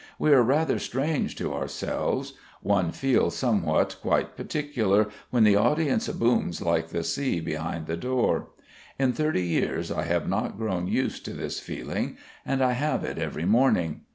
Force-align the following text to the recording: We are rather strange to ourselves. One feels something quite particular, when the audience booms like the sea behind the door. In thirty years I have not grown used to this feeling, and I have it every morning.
We 0.17 0.33
are 0.33 0.41
rather 0.41 0.79
strange 0.79 1.35
to 1.35 1.53
ourselves. 1.53 2.33
One 2.63 2.91
feels 2.91 3.35
something 3.37 3.71
quite 4.01 4.35
particular, 4.35 5.09
when 5.29 5.43
the 5.43 5.55
audience 5.55 6.07
booms 6.07 6.59
like 6.59 6.87
the 6.87 7.03
sea 7.03 7.39
behind 7.39 7.85
the 7.85 7.97
door. 7.97 8.47
In 8.97 9.13
thirty 9.13 9.43
years 9.43 9.91
I 9.91 10.05
have 10.05 10.27
not 10.27 10.57
grown 10.57 10.87
used 10.87 11.23
to 11.25 11.33
this 11.33 11.59
feeling, 11.59 12.17
and 12.43 12.63
I 12.63 12.71
have 12.71 13.03
it 13.03 13.19
every 13.19 13.45
morning. 13.45 14.01